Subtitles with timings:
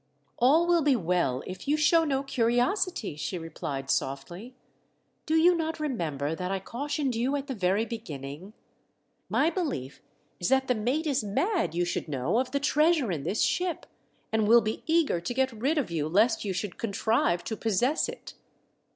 [0.39, 4.55] "All will be well if you show no curiosity," she replied, softly."
[5.27, 8.53] Do you not remember that I cautioned you at the very beginning?
[9.29, 10.01] My belief
[10.39, 13.85] is that the mate is mad you should know of the treasure in this ship,
[14.31, 18.09] and will be eager to get rid of you lest you should contrive to possess
[18.09, 18.33] it."